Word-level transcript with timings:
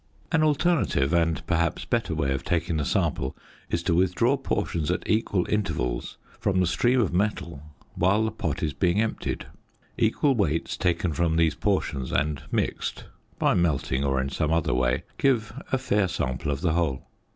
An 0.31 0.41
alternative 0.41 1.13
and, 1.13 1.45
perhaps, 1.45 1.85
better 1.85 2.15
way 2.15 2.31
of 2.33 2.43
taking 2.43 2.77
the 2.77 2.85
sample 2.85 3.37
is 3.69 3.83
to 3.83 3.93
withdraw 3.93 4.35
portions 4.35 4.89
at 4.89 5.07
equal 5.07 5.45
intervals 5.47 6.17
from 6.39 6.59
the 6.59 6.65
stream 6.65 6.99
of 6.99 7.13
metal 7.13 7.61
whilst 7.95 8.25
the 8.25 8.31
pot 8.31 8.63
is 8.63 8.73
being 8.73 8.99
emptied; 8.99 9.45
equal 9.99 10.33
weights 10.33 10.75
taken 10.75 11.13
from 11.13 11.35
these 11.35 11.53
portions 11.53 12.11
and 12.11 12.41
mixed 12.51 13.03
(by 13.37 13.53
melting 13.53 14.03
or 14.03 14.19
in 14.19 14.29
some 14.29 14.51
other 14.51 14.73
way) 14.73 15.03
give 15.19 15.53
a 15.71 15.77
fair 15.77 16.07
sample 16.07 16.51
of 16.51 16.61
the 16.61 16.73
whole. 16.73 17.05